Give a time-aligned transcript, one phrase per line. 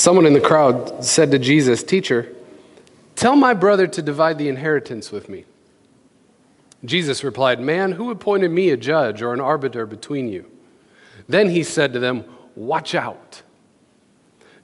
[0.00, 2.34] Someone in the crowd said to Jesus, Teacher,
[3.16, 5.44] tell my brother to divide the inheritance with me.
[6.86, 10.50] Jesus replied, Man, who appointed me a judge or an arbiter between you?
[11.28, 12.24] Then he said to them,
[12.56, 13.42] Watch out.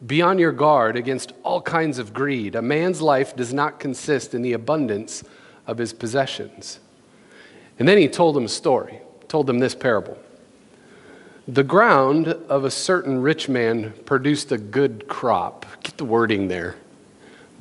[0.06, 2.54] Be on your guard against all kinds of greed.
[2.54, 5.22] A man's life does not consist in the abundance
[5.66, 6.80] of his possessions.
[7.78, 10.16] And then he told them a story, told them this parable.
[11.48, 15.64] The ground of a certain rich man produced a good crop.
[15.84, 16.74] Get the wording there.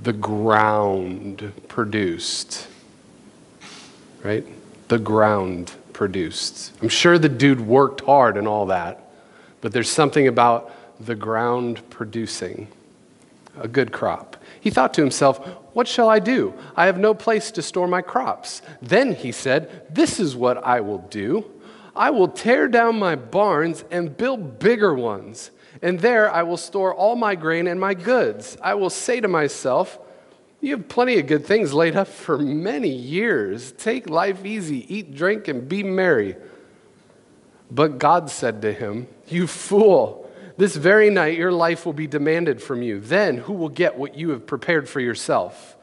[0.01, 2.67] The ground produced.
[4.23, 4.43] Right?
[4.87, 6.73] The ground produced.
[6.81, 9.07] I'm sure the dude worked hard and all that,
[9.61, 12.67] but there's something about the ground producing
[13.59, 14.35] a good crop.
[14.59, 15.37] He thought to himself,
[15.73, 16.55] What shall I do?
[16.75, 18.63] I have no place to store my crops.
[18.81, 21.51] Then he said, This is what I will do.
[21.95, 26.93] I will tear down my barns and build bigger ones, and there I will store
[26.93, 28.57] all my grain and my goods.
[28.61, 29.97] I will say to myself,
[30.59, 33.71] You have plenty of good things laid up for many years.
[33.71, 36.35] Take life easy, eat, drink, and be merry.
[37.71, 40.29] But God said to him, You fool.
[40.57, 42.99] This very night your life will be demanded from you.
[42.99, 45.75] Then who will get what you have prepared for yourself?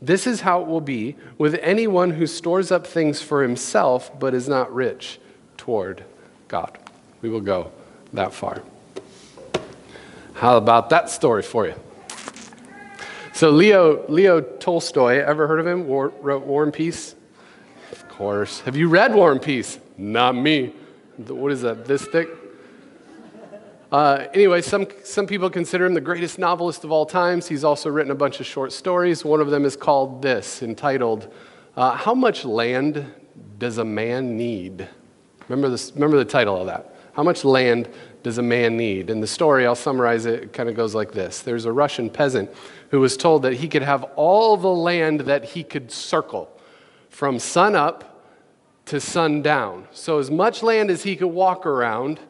[0.00, 4.34] This is how it will be with anyone who stores up things for himself but
[4.34, 5.20] is not rich
[5.62, 6.02] toward
[6.48, 6.76] God.
[7.20, 7.70] We will go
[8.12, 8.62] that far.
[10.34, 11.74] How about that story for you?
[13.32, 15.86] So Leo Leo Tolstoy, ever heard of him?
[15.86, 17.14] War, wrote War and Peace.
[17.92, 18.58] Of course.
[18.62, 19.78] Have you read War and Peace?
[19.96, 20.72] Not me.
[21.28, 21.84] What is that?
[21.84, 22.28] This thick?
[23.92, 27.46] Uh, anyway, some, some people consider him the greatest novelist of all times.
[27.46, 29.24] He's also written a bunch of short stories.
[29.24, 31.32] One of them is called this, entitled,
[31.76, 33.06] uh, How Much Land
[33.58, 34.88] Does a Man Need?
[35.48, 36.94] Remember, this, remember the title of that.
[37.14, 37.88] How much land
[38.22, 39.10] does a man need?
[39.10, 42.08] In the story, I'll summarize it, it kind of goes like this There's a Russian
[42.10, 42.50] peasant
[42.90, 46.50] who was told that he could have all the land that he could circle
[47.08, 48.24] from sun up
[48.86, 49.86] to sundown.
[49.92, 52.20] So, as much land as he could walk around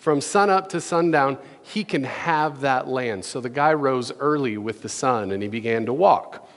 [0.00, 3.24] from sun up to sundown, he can have that land.
[3.24, 6.48] So the guy rose early with the sun and he began to walk.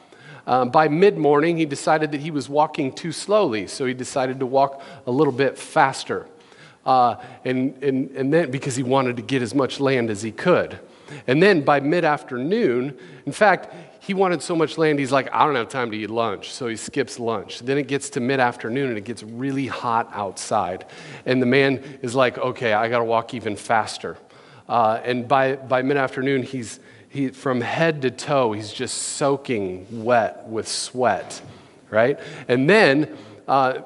[0.46, 4.40] Um, by mid morning, he decided that he was walking too slowly, so he decided
[4.40, 6.28] to walk a little bit faster.
[6.86, 7.16] Uh,
[7.46, 10.80] and, and, and then because he wanted to get as much land as he could.
[11.28, 15.46] And then by mid afternoon, in fact, he wanted so much land, he's like, I
[15.46, 16.52] don't have time to eat lunch.
[16.52, 17.60] So he skips lunch.
[17.60, 20.86] Then it gets to mid afternoon and it gets really hot outside.
[21.26, 24.18] And the man is like, okay, I got to walk even faster.
[24.68, 26.82] Uh, and by, by mid afternoon, he's
[27.14, 31.44] he, from head to toe, he's just soaking wet with sweat,
[31.92, 32.20] right?
[32.48, 33.16] And then
[33.48, 33.82] uh,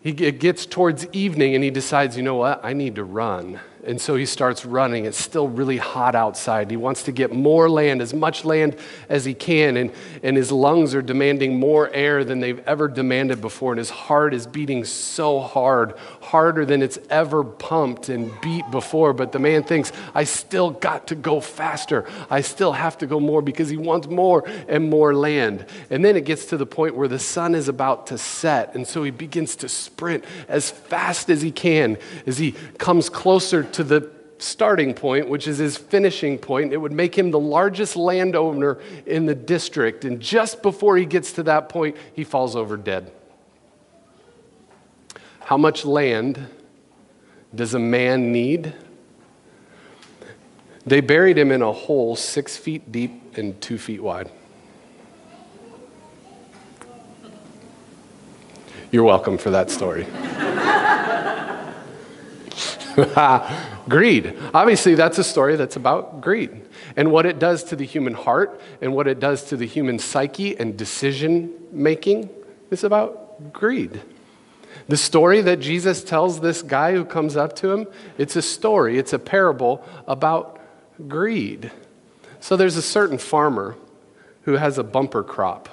[0.00, 2.64] he, gets towards evening and he decides, you know what?
[2.64, 3.60] I need to run.
[3.84, 5.04] And so he starts running.
[5.04, 6.70] It's still really hot outside.
[6.70, 8.76] He wants to get more land, as much land
[9.10, 9.76] as he can.
[9.76, 13.72] And, and his lungs are demanding more air than they've ever demanded before.
[13.72, 19.12] And his heart is beating so hard, harder than it's ever pumped and beat before.
[19.12, 22.06] But the man thinks, I still got to go faster.
[22.30, 25.66] I still have to go more because he wants more and more land.
[25.90, 28.74] And then it gets to the point where the sun is about to set.
[28.74, 33.64] And so he begins to sprint as fast as he can as he comes closer
[33.64, 36.72] to the starting point, which is his finishing point.
[36.72, 40.04] It would make him the largest landowner in the district.
[40.04, 43.10] And just before he gets to that point, he falls over dead.
[45.44, 46.46] How much land
[47.54, 48.72] does a man need?
[50.86, 54.30] They buried him in a hole six feet deep and two feet wide.
[58.90, 60.06] You're welcome for that story.
[63.88, 64.36] greed.
[64.52, 66.62] Obviously, that's a story that's about greed
[66.96, 69.98] and what it does to the human heart and what it does to the human
[69.98, 72.28] psyche and decision making
[72.70, 74.02] is about greed.
[74.88, 77.86] The story that Jesus tells this guy who comes up to him,
[78.18, 80.60] it's a story, it's a parable about
[81.08, 81.70] greed.
[82.40, 83.76] So there's a certain farmer
[84.42, 85.68] who has a bumper crop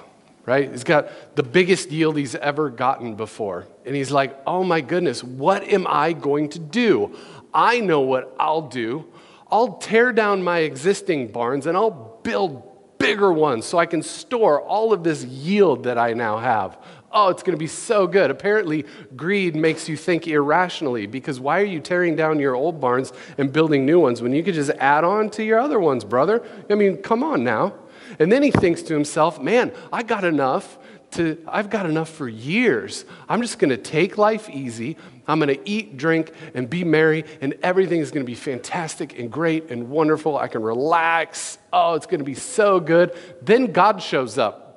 [0.50, 0.70] right?
[0.70, 3.66] He's got the biggest yield he's ever gotten before.
[3.86, 7.16] And he's like, oh my goodness, what am I going to do?
[7.54, 9.06] I know what I'll do.
[9.48, 14.60] I'll tear down my existing barns and I'll build bigger ones so I can store
[14.60, 16.78] all of this yield that I now have.
[17.12, 18.30] Oh, it's going to be so good.
[18.30, 18.86] Apparently,
[19.16, 23.52] greed makes you think irrationally because why are you tearing down your old barns and
[23.52, 26.46] building new ones when you could just add on to your other ones, brother?
[26.68, 27.74] I mean, come on now.
[28.18, 30.78] And then he thinks to himself, man, I got enough
[31.12, 33.04] to, I've got enough for years.
[33.28, 34.96] I'm just going to take life easy.
[35.26, 39.18] I'm going to eat, drink, and be merry, and everything is going to be fantastic
[39.18, 40.36] and great and wonderful.
[40.36, 41.58] I can relax.
[41.72, 43.16] Oh, it's going to be so good.
[43.42, 44.69] Then God shows up.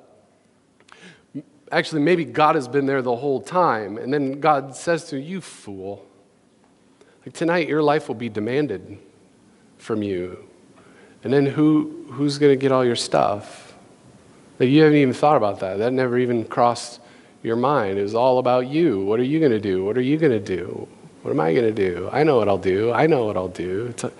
[1.74, 3.98] Actually, maybe God has been there the whole time.
[3.98, 6.06] And then God says to you, fool.
[7.26, 8.96] Like tonight, your life will be demanded
[9.78, 10.48] from you.
[11.24, 13.74] And then who, who's going to get all your stuff?
[14.60, 15.78] Like you haven't even thought about that.
[15.78, 17.00] That never even crossed
[17.42, 17.98] your mind.
[17.98, 19.04] It was all about you.
[19.04, 19.84] What are you going to do?
[19.84, 20.86] What are you going to do?
[21.22, 22.08] What am I going to do?
[22.12, 22.92] I know what I'll do.
[22.92, 23.92] I know what I'll do.
[24.04, 24.12] A,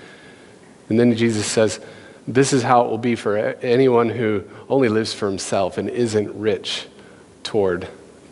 [0.88, 1.78] and then Jesus says,
[2.26, 6.34] This is how it will be for anyone who only lives for himself and isn't
[6.34, 6.88] rich
[7.44, 7.88] toward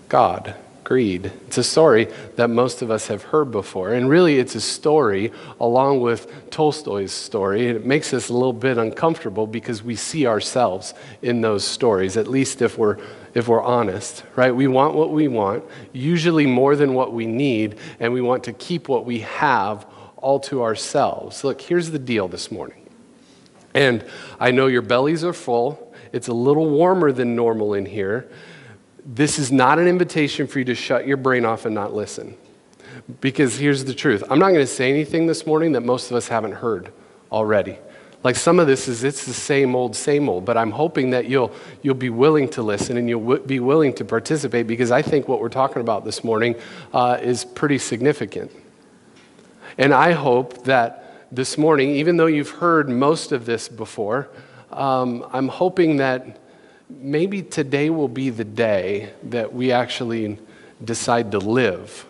[0.08, 1.32] God greed.
[1.46, 3.94] It's a story that most of us have heard before.
[3.94, 7.68] And really, it's a story along with Tolstoy's story.
[7.68, 10.92] It makes us a little bit uncomfortable because we see ourselves
[11.22, 12.98] in those stories, at least if we're,
[13.32, 14.54] if we're honest, right?
[14.54, 18.52] We want what we want, usually more than what we need, and we want to
[18.52, 19.86] keep what we have
[20.16, 21.42] all to ourselves.
[21.44, 22.88] Look, here's the deal this morning.
[23.72, 24.04] And
[24.38, 25.94] I know your bellies are full.
[26.12, 28.28] It's a little warmer than normal in here.
[29.04, 32.36] This is not an invitation for you to shut your brain off and not listen.
[33.20, 36.16] Because here's the truth I'm not going to say anything this morning that most of
[36.16, 36.92] us haven't heard
[37.30, 37.78] already.
[38.22, 41.26] Like some of this is it's the same old, same old, but I'm hoping that
[41.26, 41.52] you'll,
[41.82, 45.26] you'll be willing to listen and you'll w- be willing to participate because I think
[45.26, 46.54] what we're talking about this morning
[46.92, 48.52] uh, is pretty significant.
[49.76, 54.28] And I hope that this morning, even though you've heard most of this before,
[54.70, 56.38] um, I'm hoping that
[57.00, 60.38] maybe today will be the day that we actually
[60.84, 62.06] decide to live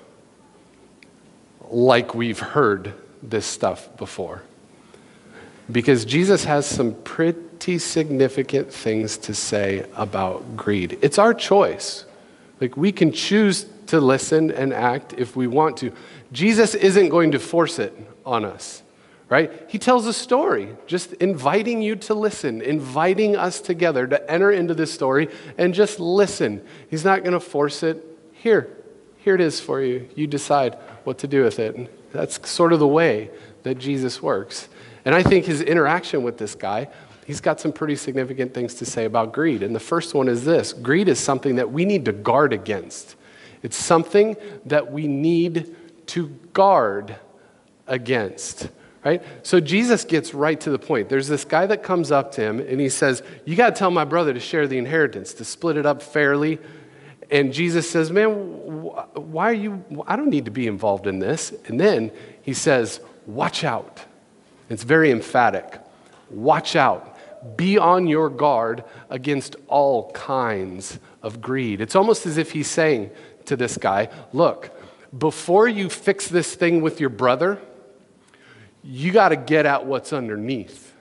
[1.69, 2.93] like we've heard
[3.23, 4.43] this stuff before.
[5.71, 10.99] Because Jesus has some pretty significant things to say about greed.
[11.03, 12.05] It's our choice.
[12.61, 15.93] Like we can choose to listen and act if we want to.
[16.33, 18.82] Jesus isn't going to force it on us
[19.33, 19.65] right?
[19.67, 24.75] He tells a story, just inviting you to listen, inviting us together to enter into
[24.75, 26.63] this story and just listen.
[26.91, 28.05] He's not going to force it.
[28.35, 28.69] Here,
[29.17, 30.07] here it is for you.
[30.15, 30.75] You decide
[31.05, 32.13] what to do with it.
[32.13, 33.31] That's sort of the way
[33.63, 34.69] that Jesus works.
[35.07, 36.89] And I think his interaction with this guy,
[37.27, 39.63] he's got some pretty significant things to say about greed.
[39.63, 43.17] And the first one is this greed is something that we need to guard against,
[43.63, 44.37] it's something
[44.67, 45.75] that we need
[46.09, 47.17] to guard
[47.87, 48.69] against
[49.05, 49.23] right?
[49.43, 51.09] So Jesus gets right to the point.
[51.09, 53.91] There's this guy that comes up to him and he says, You got to tell
[53.91, 56.59] my brother to share the inheritance, to split it up fairly.
[57.31, 59.85] And Jesus says, Man, why are you?
[60.07, 61.53] I don't need to be involved in this.
[61.67, 62.13] And then
[62.43, 64.05] he says, Watch out.
[64.69, 65.81] It's very emphatic.
[66.31, 67.09] Watch out.
[67.57, 71.81] Be on your guard against all kinds of greed.
[71.81, 73.11] It's almost as if he's saying
[73.47, 74.71] to this guy, Look,
[75.17, 77.61] before you fix this thing with your brother,
[78.83, 80.95] you got to get at what's underneath.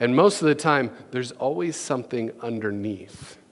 [0.00, 3.38] And most of the time, there's always something underneath.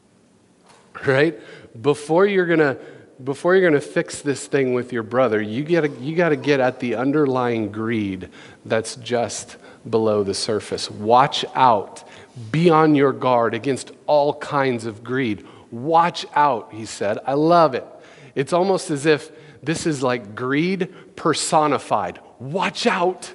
[1.07, 1.41] Right?
[1.81, 2.79] Before you're going to
[3.25, 6.61] before you're going to fix this thing with your brother, you got you to get
[6.61, 8.29] at the underlying greed
[8.65, 9.57] that's just
[9.89, 10.91] below the surface.
[10.91, 12.05] Watch out.
[12.51, 15.47] Be on your guard against all kinds of greed.
[15.71, 17.19] Watch out, he said.
[17.27, 17.87] I love it.
[18.35, 19.31] It's almost as if
[19.63, 22.21] this is like greed personified.
[22.39, 23.33] Watch out.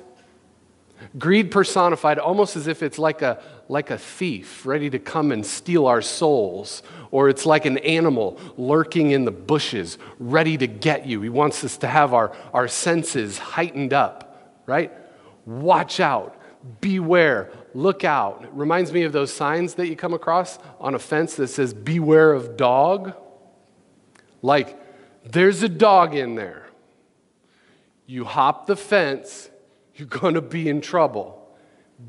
[1.17, 5.45] Greed personified, almost as if it's like a, like a thief ready to come and
[5.45, 11.05] steal our souls, or it's like an animal lurking in the bushes ready to get
[11.05, 11.21] you.
[11.21, 14.91] He wants us to have our, our senses heightened up, right?
[15.45, 16.39] Watch out,
[16.81, 18.43] beware, look out.
[18.43, 21.73] It reminds me of those signs that you come across on a fence that says,
[21.73, 23.13] Beware of dog.
[24.41, 24.79] Like,
[25.23, 26.67] there's a dog in there.
[28.05, 29.49] You hop the fence
[29.97, 31.43] you're going to be in trouble.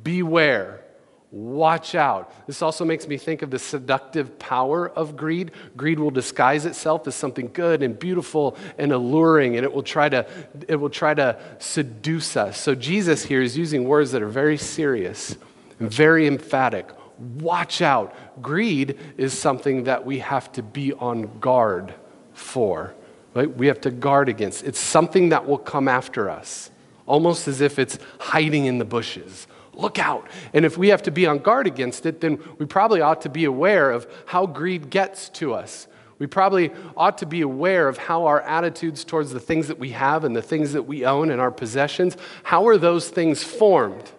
[0.03, 0.85] Beware.
[1.31, 2.33] Watch out.
[2.47, 5.51] This also makes me think of the seductive power of greed.
[5.77, 10.09] Greed will disguise itself as something good and beautiful and alluring, and it will try
[10.09, 10.27] to,
[10.69, 12.59] it will try to seduce us.
[12.59, 15.37] So Jesus here is using words that are very serious
[15.81, 16.89] and very emphatic.
[17.19, 18.15] Watch out.
[18.41, 21.93] Greed is something that we have to be on guard
[22.33, 22.95] for.
[23.35, 23.55] Right?
[23.55, 24.65] We have to guard against.
[24.65, 26.71] It's something that will come after us
[27.09, 29.49] almost as if it's hiding in the bushes.
[29.73, 30.29] Look out.
[30.53, 33.29] And if we have to be on guard against it, then we probably ought to
[33.29, 35.89] be aware of how greed gets to us.
[36.19, 39.91] We probably ought to be aware of how our attitudes towards the things that we
[39.91, 44.11] have and the things that we own and our possessions, how are those things formed?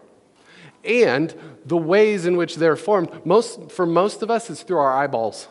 [0.85, 4.93] And the ways in which they're formed, most, for most of us, it's through our
[4.93, 5.49] eyeballs,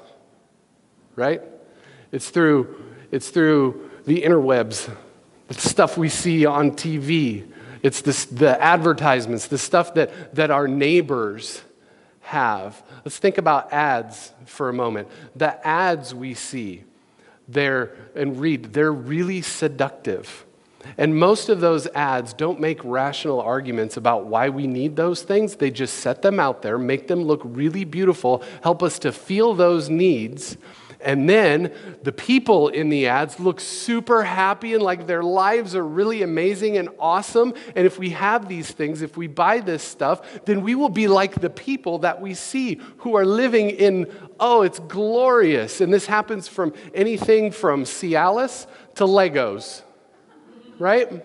[1.16, 1.42] right?
[2.12, 4.90] It's through, it's through the interwebs
[5.48, 7.50] the stuff we see on TV.
[7.82, 11.62] It's this, the advertisements, the stuff that, that our neighbors
[12.20, 12.82] have.
[13.04, 15.08] Let's think about ads for a moment.
[15.34, 16.84] The ads we see
[17.48, 20.44] there and read, they're really seductive.
[20.96, 25.56] And most of those ads don't make rational arguments about why we need those things.
[25.56, 29.54] They just set them out there, make them look really beautiful, help us to feel
[29.54, 30.56] those needs.
[31.00, 35.86] And then the people in the ads look super happy and like their lives are
[35.86, 37.54] really amazing and awesome.
[37.76, 41.06] And if we have these things, if we buy this stuff, then we will be
[41.06, 45.80] like the people that we see who are living in, oh, it's glorious.
[45.80, 49.82] And this happens from anything from Cialis to Legos
[50.78, 51.24] right?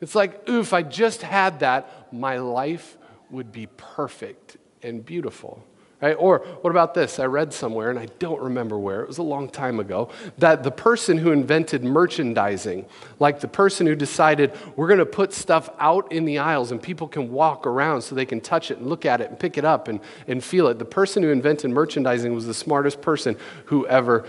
[0.00, 2.96] It's like, ooh, if I just had that, my life
[3.30, 5.64] would be perfect and beautiful.
[6.00, 6.16] Right?
[6.18, 7.18] Or what about this?
[7.18, 10.62] I read somewhere, and I don't remember where, it was a long time ago, that
[10.62, 12.86] the person who invented merchandising,
[13.18, 16.82] like the person who decided we're going to put stuff out in the aisles and
[16.82, 19.58] people can walk around so they can touch it and look at it and pick
[19.58, 23.36] it up and, and feel it, the person who invented merchandising was the smartest person
[23.66, 24.24] who ever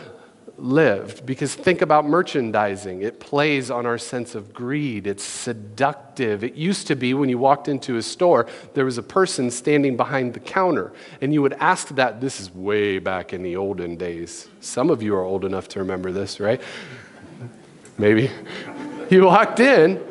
[0.61, 1.25] lived.
[1.25, 6.43] Because think about merchandising, it plays on our sense of greed, it's seductive.
[6.43, 9.97] It used to be when you walked into a store, there was a person standing
[9.97, 12.21] behind the counter, and you would ask that.
[12.21, 14.47] This is way back in the olden days.
[14.59, 16.61] Some of you are old enough to remember this, right?
[17.97, 18.29] Maybe.
[19.11, 20.01] You walked in.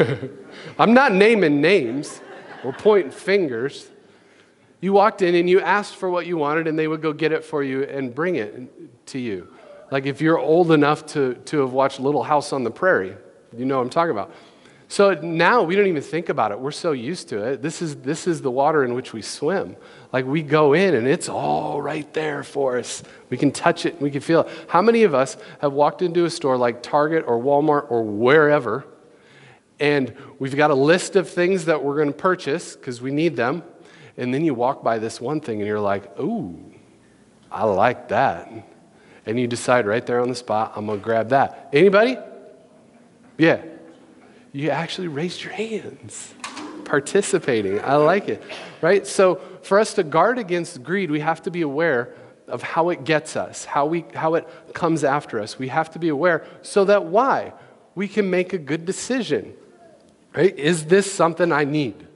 [0.80, 2.20] I'm not naming names
[2.64, 3.88] or pointing fingers.
[4.80, 7.30] You walked in and you asked for what you wanted, and they would go get
[7.30, 9.46] it for you and bring it to you.
[9.90, 13.16] Like if you're old enough to, to have watched Little House on the Prairie,
[13.56, 14.32] you know what I'm talking about.
[14.88, 16.60] So now we don't even think about it.
[16.60, 17.62] We're so used to it.
[17.62, 19.76] This is, this is the water in which we swim.
[20.12, 23.02] Like we go in and it's all right there for us.
[23.28, 24.48] We can touch it, we can feel it.
[24.68, 28.86] How many of us have walked into a store like Target or Walmart or wherever,
[29.80, 33.34] and we've got a list of things that we're going to purchase because we need
[33.36, 33.62] them,
[34.16, 36.72] and then you walk by this one thing and you're like, ooh,
[37.50, 38.50] I like that
[39.26, 41.68] and you decide right there on the spot, I'm going to grab that.
[41.72, 42.16] Anybody?
[43.36, 43.62] Yeah.
[44.52, 46.34] You actually raised your hands,
[46.84, 47.80] participating.
[47.80, 48.42] I like it,
[48.80, 49.06] right?
[49.06, 52.14] So, for us to guard against greed, we have to be aware
[52.48, 55.58] of how it gets us, how, we, how it comes after us.
[55.58, 57.52] We have to be aware so that why?
[57.94, 59.54] We can make a good decision,
[60.34, 60.56] right?
[60.56, 62.06] Is this something I need?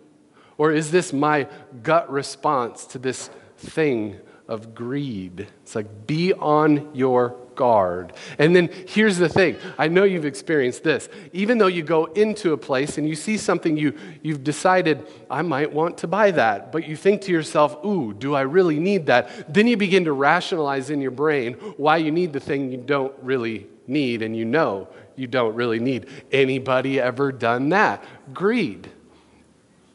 [0.56, 1.48] Or is this my
[1.82, 5.46] gut response to this thing of greed.
[5.62, 8.12] It's like, be on your guard.
[8.38, 11.08] And then here's the thing I know you've experienced this.
[11.32, 15.42] Even though you go into a place and you see something you, you've decided, I
[15.42, 19.06] might want to buy that, but you think to yourself, ooh, do I really need
[19.06, 19.54] that?
[19.54, 23.14] Then you begin to rationalize in your brain why you need the thing you don't
[23.22, 26.06] really need and you know you don't really need.
[26.32, 28.02] Anybody ever done that?
[28.34, 28.90] Greed.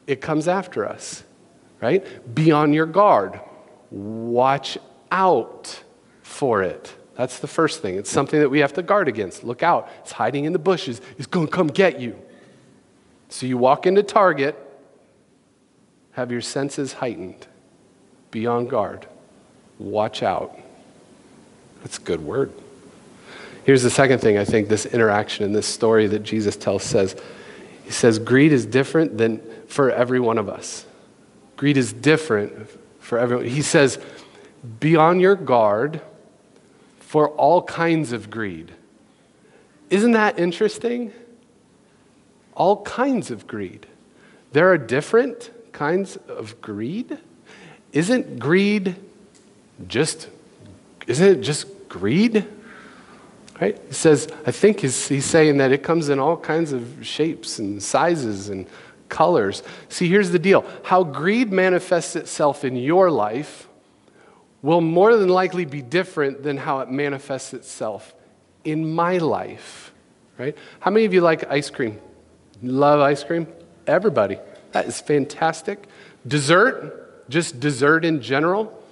[0.07, 1.23] It comes after us,
[1.81, 2.05] right?
[2.33, 3.41] Be on your guard
[3.95, 4.77] watch
[5.09, 5.81] out
[6.21, 6.93] for it.
[7.15, 7.95] That's the first thing.
[7.95, 9.43] It's something that we have to guard against.
[9.43, 9.89] Look out.
[10.01, 10.99] It's hiding in the bushes.
[11.17, 12.19] It's going to come get you.
[13.29, 14.55] So you walk into Target,
[16.11, 17.47] have your senses heightened.
[18.31, 19.07] Be on guard.
[19.79, 20.59] Watch out.
[21.81, 22.51] That's a good word.
[23.63, 27.15] Here's the second thing I think this interaction in this story that Jesus tells says.
[27.85, 30.85] He says, greed is different than for every one of us.
[31.55, 32.69] Greed is different
[33.05, 33.45] for everyone.
[33.45, 33.99] He says,
[34.79, 36.01] Be on your guard
[36.99, 38.71] for all kinds of greed.
[39.91, 41.13] Isn't that interesting?
[42.55, 43.85] All kinds of greed.
[44.53, 47.19] There are different kinds of greed.
[47.91, 48.95] Isn't greed
[49.87, 50.27] just,
[51.05, 52.47] isn't it just greed?
[53.61, 53.79] Right?
[53.87, 57.59] He says, I think he's, he's saying that it comes in all kinds of shapes
[57.59, 58.65] and sizes and
[59.15, 59.63] colors.
[59.87, 63.69] See, here's the deal how greed manifests itself in your life
[64.61, 68.13] will more than likely be different than how it manifests itself
[68.65, 69.93] in my life,
[70.37, 70.57] right?
[70.81, 71.99] How many of you like ice cream?
[72.61, 73.47] Love ice cream?
[73.87, 74.37] Everybody.
[74.73, 75.87] That is fantastic.
[76.27, 78.83] Dessert, just dessert in general,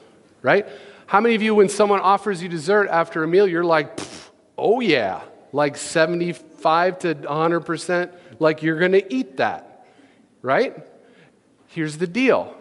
[0.41, 0.65] right?
[1.05, 3.99] How many of you, when someone offers you dessert after a meal, you're like,
[4.57, 9.72] oh yeah, like 75 to 100%, like you're gonna eat that?
[10.43, 10.77] Right?
[11.67, 12.55] Here's the deal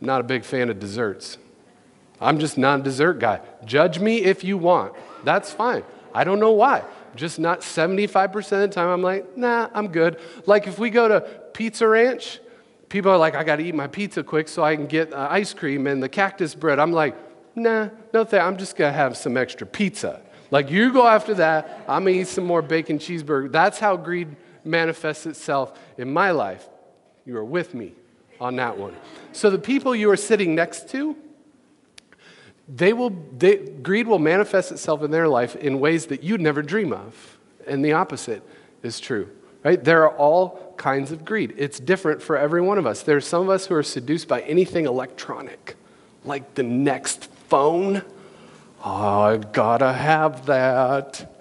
[0.00, 1.36] I'm not a big fan of desserts.
[2.18, 3.40] I'm just not a dessert guy.
[3.66, 4.94] Judge me if you want.
[5.24, 5.82] That's fine.
[6.14, 6.84] I don't know why.
[7.14, 8.88] Just not 75% of the time.
[8.88, 10.18] I'm like, nah, I'm good.
[10.46, 11.20] Like if we go to
[11.52, 12.38] Pizza Ranch,
[12.88, 15.26] people are like, I got to eat my pizza quick so I can get uh,
[15.30, 16.78] ice cream and the cactus bread.
[16.78, 17.16] I'm like,
[17.56, 18.44] nah, no thanks.
[18.44, 20.22] I'm just going to have some extra pizza.
[20.52, 23.50] Like, you go after that, I'm gonna eat some more bacon cheeseburger.
[23.50, 26.66] That's how greed manifests itself in my life.
[27.24, 27.92] You are with me
[28.40, 28.96] on that one.
[29.32, 31.16] So, the people you are sitting next to,
[32.68, 36.62] they will, they, greed will manifest itself in their life in ways that you'd never
[36.62, 37.38] dream of.
[37.66, 38.42] And the opposite
[38.82, 39.28] is true,
[39.62, 39.82] right?
[39.82, 41.54] There are all kinds of greed.
[41.56, 43.02] It's different for every one of us.
[43.02, 45.76] There are some of us who are seduced by anything electronic,
[46.24, 48.02] like the next phone.
[48.84, 51.31] Oh, I gotta have that.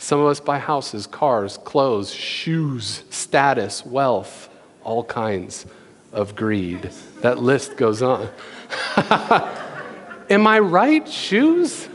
[0.00, 4.48] Some of us buy houses, cars, clothes, shoes, status, wealth,
[4.82, 5.66] all kinds
[6.10, 6.90] of greed.
[7.20, 8.30] That list goes on.
[10.30, 11.06] Am I right?
[11.06, 11.86] Shoes?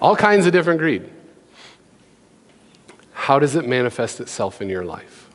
[0.00, 1.10] All kinds of different greed.
[3.12, 5.28] How does it manifest itself in your life?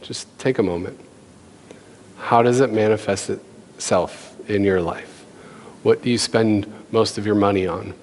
[0.00, 0.98] Just take a moment.
[2.18, 5.09] How does it manifest itself in your life?
[5.82, 7.94] What do you spend most of your money on?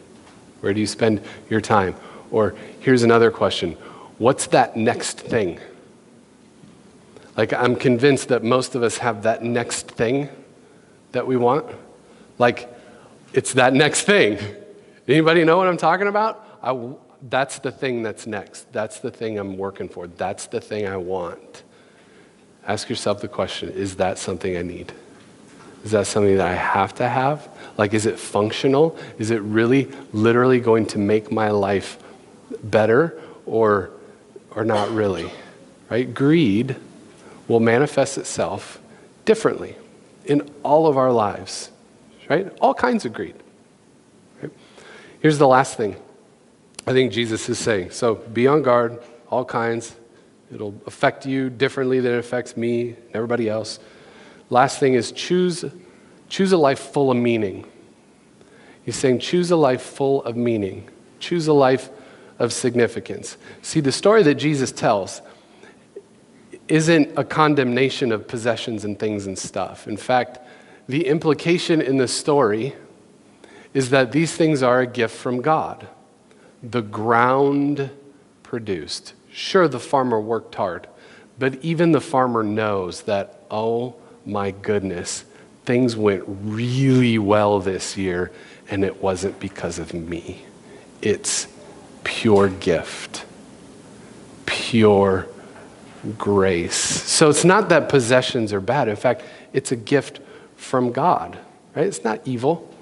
[0.62, 1.96] Where do you spend your time?
[2.31, 3.74] Or here's another question
[4.17, 5.60] What's that next thing?
[7.36, 10.29] Like, I'm convinced that most of us have that next thing
[11.12, 11.67] that we want.
[12.39, 12.74] Like,
[13.31, 14.39] it's that next thing.
[15.07, 16.43] Anybody know what I'm talking about?
[16.63, 16.93] I,
[17.29, 18.72] that's the thing that's next.
[18.74, 20.07] That's the thing I'm working for.
[20.07, 21.63] That's the thing I want.
[22.65, 24.91] Ask yourself the question is that something I need?
[25.84, 27.48] Is that something that I have to have?
[27.77, 28.98] Like, is it functional?
[29.19, 32.00] Is it really, literally going to make my life
[32.63, 33.91] better or,
[34.51, 35.31] or not really?
[35.89, 36.12] Right?
[36.12, 36.75] Greed
[37.48, 38.79] will manifest itself
[39.25, 39.75] differently
[40.25, 41.72] in all of our lives,
[42.29, 42.51] right?
[42.60, 43.36] All kinds of greed.
[44.41, 44.51] Right?
[45.22, 45.96] Here's the last thing
[46.86, 47.91] I think Jesus is saying.
[47.91, 49.96] So be on guard, all kinds.
[50.53, 53.79] It'll affect you differently than it affects me and everybody else.
[54.50, 55.65] Last thing is choose,
[56.29, 57.65] choose a life full of meaning.
[58.84, 61.89] He's saying choose a life full of meaning, choose a life
[62.39, 63.38] of significance.
[63.62, 65.22] See, the story that Jesus tells
[66.67, 69.88] isn't a condemnation of possessions and things and stuff.
[69.88, 70.39] In fact,
[70.88, 72.75] the implication in the story
[73.73, 75.88] is that these things are a gift from God.
[76.63, 77.91] The ground
[78.43, 79.13] produced.
[79.32, 80.88] Sure, the farmer worked hard,
[81.38, 85.25] but even the farmer knows that, oh my goodness,
[85.67, 88.32] things went really well this year,
[88.69, 90.45] and it wasn't because of me.
[91.01, 91.49] It's
[92.06, 93.25] pure gift,
[94.45, 95.27] pure
[96.17, 96.77] grace.
[96.77, 98.88] So it's not that possessions are bad.
[98.88, 100.21] In fact, it's a gift
[100.56, 101.38] from God,
[101.75, 101.86] right?
[101.86, 102.73] It's not evil.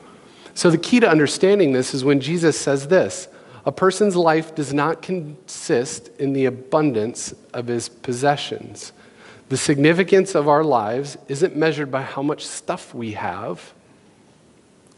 [0.54, 3.28] So the key to understanding this is when Jesus says this
[3.66, 8.94] a person's life does not consist in the abundance of his possessions.
[9.50, 13.74] The significance of our lives isn't measured by how much stuff we have,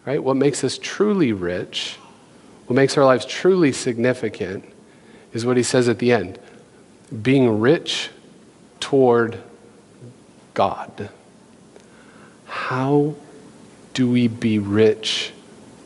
[0.06, 0.24] right?
[0.24, 1.98] What makes us truly rich,
[2.66, 4.64] what makes our lives truly significant,
[5.34, 6.40] is what he says at the end
[7.22, 8.10] being rich
[8.80, 9.42] toward
[10.54, 11.10] God.
[12.46, 13.16] How
[13.94, 15.32] do we be rich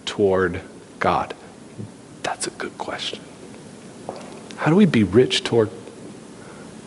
[0.06, 0.62] toward
[1.00, 1.36] God?
[2.24, 3.20] That's a good question.
[4.58, 5.70] How do we be rich toward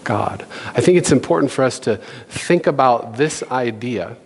[0.05, 0.47] God?
[0.75, 1.97] I think it's important for us to
[2.29, 4.17] think about this idea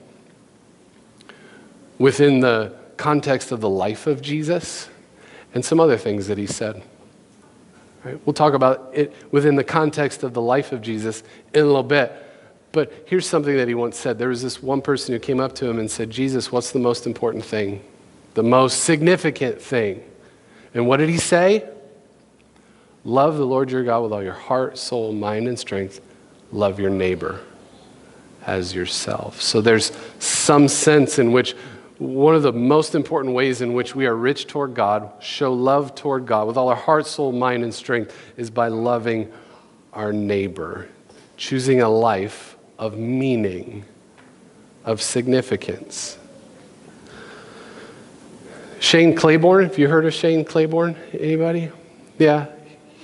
[1.99, 4.88] within the context of the life of Jesus
[5.55, 6.83] and some other things that he said.
[8.05, 8.21] Right?
[8.27, 11.83] We'll talk about it within the context of the life of Jesus in a little
[11.83, 12.12] bit.
[12.71, 14.19] But here's something that he once said.
[14.19, 16.79] There was this one person who came up to him and said, Jesus, what's the
[16.79, 17.83] most important thing?
[18.35, 20.05] The most significant thing?
[20.75, 21.69] And what did he say?
[23.04, 26.00] Love the Lord your God with all your heart, soul, mind, and strength.
[26.52, 27.40] Love your neighbor
[28.46, 29.40] as yourself.
[29.40, 31.54] So there's some sense in which
[31.98, 35.94] one of the most important ways in which we are rich toward God, show love
[35.94, 39.32] toward God with all our heart, soul, mind, and strength, is by loving
[39.92, 40.88] our neighbor,
[41.37, 43.84] choosing a life of meaning,
[44.84, 46.18] of significance.
[48.78, 50.94] Shane Claiborne, have you heard of Shane Claiborne?
[51.12, 51.72] Anybody?
[52.16, 52.46] Yeah,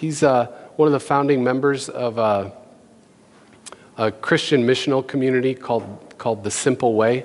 [0.05, 2.51] he's uh, one of the founding members of uh,
[3.97, 7.25] a Christian missional community called, called The Simple Way.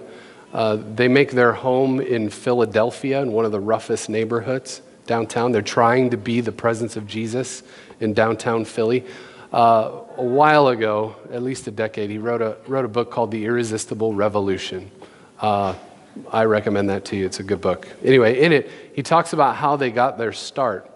[0.53, 5.51] Uh, they make their home in Philadelphia, in one of the roughest neighborhoods downtown.
[5.51, 7.63] They're trying to be the presence of Jesus
[7.99, 9.03] in downtown Philly.
[9.51, 13.31] Uh, a while ago, at least a decade, he wrote a, wrote a book called
[13.31, 14.89] The Irresistible Revolution.
[15.41, 15.75] Uh,
[16.31, 17.25] I recommend that to you.
[17.25, 17.89] It's a good book.
[18.03, 20.88] Anyway, in it, he talks about how they got their start.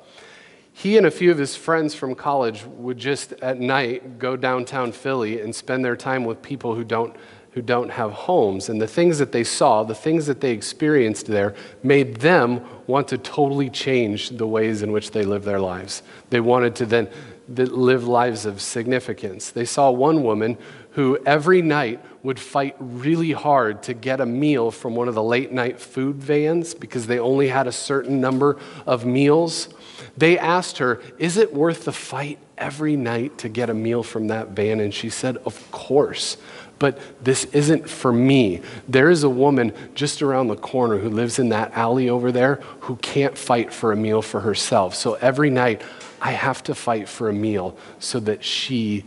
[0.74, 4.92] He and a few of his friends from college would just at night go downtown
[4.92, 7.16] Philly and spend their time with people who don't
[7.54, 8.68] who don't have homes.
[8.68, 13.08] And the things that they saw, the things that they experienced there, made them want
[13.10, 16.02] to totally change the ways in which they live their lives.
[16.32, 17.10] They wanted to then
[17.48, 19.52] live lives of significance.
[19.52, 20.58] They saw one woman
[20.92, 25.24] who every night would fight really hard to get a meal from one of the
[25.24, 28.58] late night food vans because they only had a certain number
[28.88, 29.70] of meals.
[30.16, 34.28] They asked her, Is it worth the fight every night to get a meal from
[34.28, 34.80] that van?
[34.80, 36.38] And she said, Of course.
[36.80, 38.62] But this isn't for me.
[38.88, 42.56] There is a woman just around the corner who lives in that alley over there
[42.82, 44.94] who can't fight for a meal for herself.
[44.94, 45.82] So every night,
[46.22, 49.06] I have to fight for a meal so that she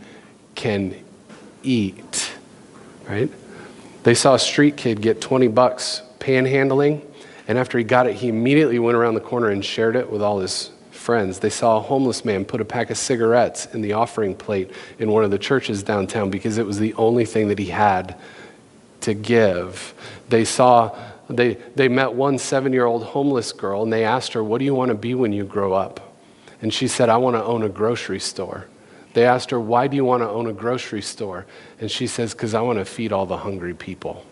[0.55, 0.95] can
[1.63, 2.31] eat.
[3.07, 3.31] Right?
[4.03, 7.05] They saw a street kid get 20 bucks panhandling,
[7.47, 10.21] and after he got it, he immediately went around the corner and shared it with
[10.21, 10.71] all his
[11.07, 11.39] friends.
[11.39, 15.09] They saw a homeless man put a pack of cigarettes in the offering plate in
[15.09, 18.17] one of the churches downtown because it was the only thing that he had
[18.99, 19.93] to give.
[20.27, 20.93] They saw,
[21.29, 24.65] they, they met one seven year old homeless girl and they asked her, What do
[24.65, 26.13] you want to be when you grow up?
[26.61, 28.65] And she said, I want to own a grocery store.
[29.13, 31.45] They asked her, Why do you want to own a grocery store?
[31.79, 34.25] And she says, Because I want to feed all the hungry people.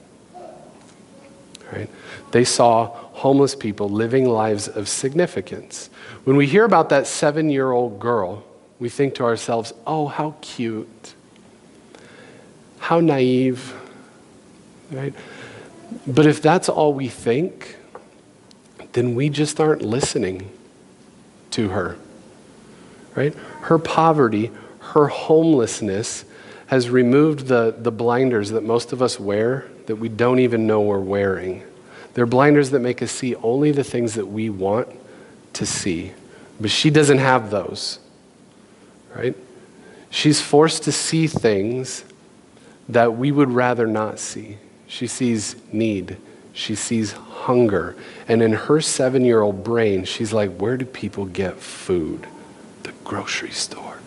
[1.72, 1.90] Right?
[2.32, 5.90] They saw homeless people living lives of significance.
[6.26, 8.44] When we hear about that seven year old girl,
[8.80, 11.16] we think to ourselves, oh, how cute,
[12.78, 13.74] how naive,
[14.92, 15.14] right?
[16.06, 17.78] But if that's all we think,
[18.94, 20.52] then we just aren't listening
[21.52, 21.98] to her,
[23.16, 23.34] right?
[23.62, 26.26] Her poverty, her homelessness
[26.68, 30.82] has removed the, the blinders that most of us wear that we don't even know
[30.82, 31.64] we're wearing.
[32.14, 34.88] They're blinders that make us see only the things that we want
[35.54, 36.14] to see.
[36.60, 38.00] But she doesn't have those,
[39.14, 39.36] right?
[40.10, 42.06] She's forced to see things
[42.88, 44.58] that we would rather not see.
[44.88, 46.18] She sees need,
[46.54, 47.96] she sees hunger.
[48.28, 52.28] And in her seven year old brain, she's like, Where do people get food?
[52.84, 53.98] The grocery store.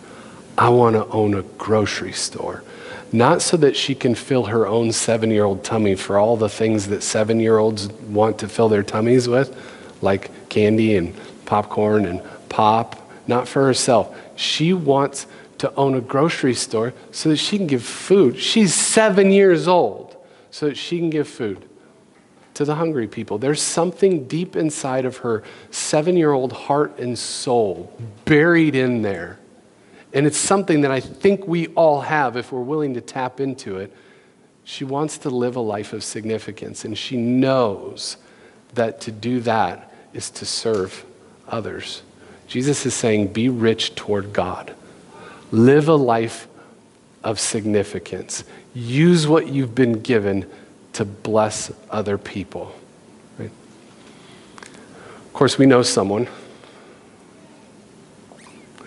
[0.57, 2.63] I want to own a grocery store
[3.11, 6.49] not so that she can fill her own seven year old tummy for all the
[6.49, 9.55] things that seven year olds want to fill their tummies with,
[10.01, 14.15] like candy and popcorn and pop, not for herself.
[14.35, 18.39] She wants to own a grocery store so that she can give food.
[18.39, 20.15] She's seven years old,
[20.51, 21.65] so that she can give food
[22.53, 23.37] to the hungry people.
[23.37, 27.91] There's something deep inside of her seven year old heart and soul
[28.25, 29.38] buried in there
[30.13, 33.77] and it's something that I think we all have if we're willing to tap into
[33.77, 33.93] it.
[34.63, 38.17] She wants to live a life of significance, and she knows
[38.73, 41.05] that to do that is to serve
[41.47, 42.01] others.
[42.47, 44.73] Jesus is saying, Be rich toward God.
[45.51, 46.47] Live a life
[47.23, 48.43] of significance.
[48.73, 50.49] Use what you've been given
[50.93, 52.73] to bless other people.
[53.37, 53.51] Right?
[54.61, 56.27] Of course, we know someone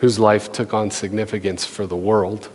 [0.02, 2.48] whose life took on significance for the world,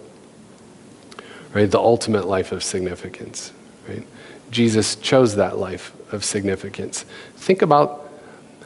[1.53, 1.71] right?
[1.71, 3.53] The ultimate life of significance,
[3.87, 4.05] right?
[4.51, 7.05] Jesus chose that life of significance.
[7.37, 8.11] Think about,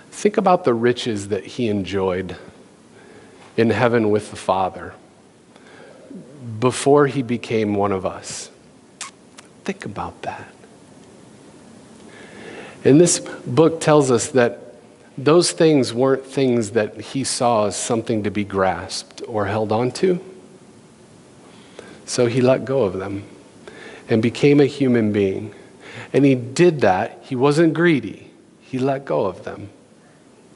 [0.09, 2.35] think about the riches that he enjoyed
[3.55, 4.95] in heaven with the Father
[6.59, 8.49] before he became one of us.
[9.63, 10.51] Think about that.
[12.83, 14.70] And this book tells us that
[15.17, 20.19] those things weren't things that he saw as something to be grasped or held onto.
[22.05, 23.23] So he let go of them
[24.09, 25.53] and became a human being.
[26.13, 27.19] And he did that.
[27.23, 29.69] He wasn't greedy, he let go of them,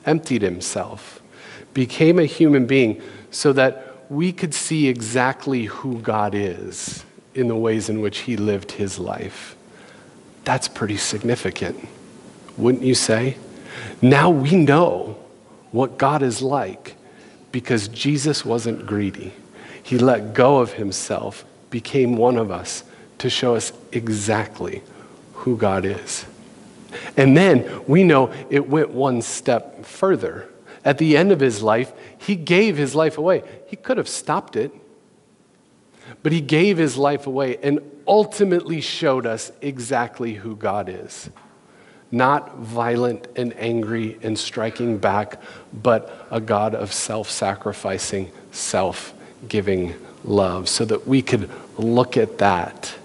[0.06, 1.22] emptied himself,
[1.74, 7.56] became a human being so that we could see exactly who God is in the
[7.56, 9.56] ways in which he lived his life.
[10.44, 11.88] That's pretty significant,
[12.56, 13.38] wouldn't you say?
[14.02, 15.18] Now we know
[15.72, 16.96] what God is like
[17.52, 19.34] because Jesus wasn't greedy.
[19.82, 22.84] He let go of himself, became one of us
[23.20, 24.84] to show us exactly
[25.34, 26.26] who God is.
[27.18, 30.50] And then we know it went one step further.
[30.84, 33.44] At the end of his life, he gave his life away.
[33.68, 34.72] He could have stopped it,
[36.24, 41.30] but he gave his life away and ultimately showed us exactly who God is
[42.12, 45.42] not violent and angry and striking back,
[45.74, 49.14] but a God of self sacrificing, self
[49.48, 52.96] giving love, so that we could look at that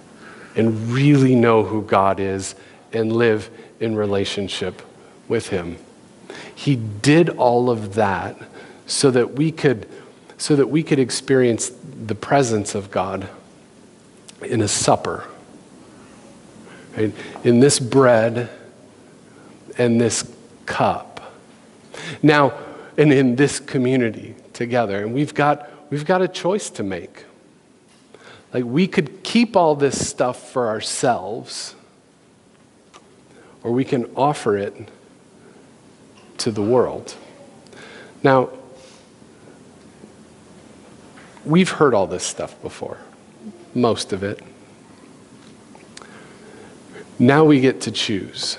[0.55, 2.55] and really know who God is
[2.93, 4.81] and live in relationship
[5.27, 5.77] with Him.
[6.53, 8.37] He did all of that
[8.85, 9.87] so that we could,
[10.37, 11.71] so that we could experience
[12.05, 13.29] the presence of God
[14.41, 15.27] in a supper
[16.95, 17.13] right?
[17.43, 18.49] In this bread
[19.77, 20.31] and this
[20.65, 21.33] cup.
[22.21, 22.53] Now,
[22.97, 25.03] and in this community together.
[25.03, 27.25] And we've got, we've got a choice to make.
[28.53, 31.75] Like, we could keep all this stuff for ourselves,
[33.63, 34.75] or we can offer it
[36.39, 37.15] to the world.
[38.23, 38.49] Now,
[41.45, 42.97] we've heard all this stuff before,
[43.73, 44.41] most of it.
[47.17, 48.57] Now we get to choose.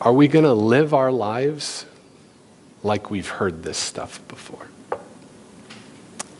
[0.00, 1.84] Are we going to live our lives
[2.82, 4.66] like we've heard this stuff before?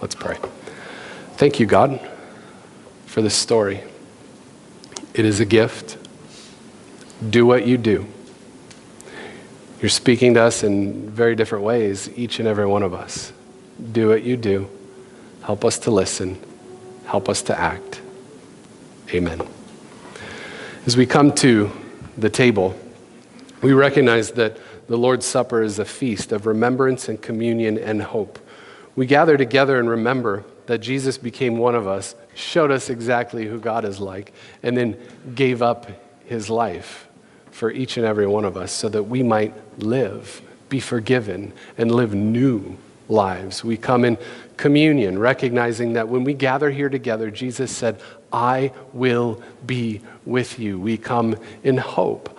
[0.01, 0.38] Let's pray.
[1.35, 2.01] Thank you, God,
[3.05, 3.83] for this story.
[5.12, 5.99] It is a gift.
[7.29, 8.07] Do what you do.
[9.83, 13.31] You're speaking to us in very different ways, each and every one of us.
[13.92, 14.70] Do what you do.
[15.42, 16.40] Help us to listen.
[17.05, 18.01] Help us to act.
[19.12, 19.42] Amen.
[20.87, 21.70] As we come to
[22.16, 22.79] the table,
[23.62, 28.38] we recognize that the Lord's Supper is a feast of remembrance and communion and hope.
[28.96, 33.59] We gather together and remember that Jesus became one of us, showed us exactly who
[33.59, 34.96] God is like, and then
[35.35, 35.90] gave up
[36.25, 37.09] his life
[37.51, 41.90] for each and every one of us so that we might live, be forgiven, and
[41.90, 42.77] live new
[43.09, 43.64] lives.
[43.64, 44.16] We come in
[44.57, 48.01] communion, recognizing that when we gather here together, Jesus said,
[48.33, 50.79] I will be with you.
[50.79, 52.38] We come in hope,